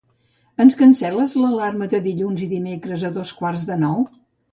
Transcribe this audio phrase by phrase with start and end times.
[0.63, 4.01] Ens cancel·les l'alarma de dilluns i dimecres a dos quarts de nou?